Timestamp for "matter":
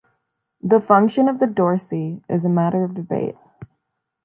2.49-2.83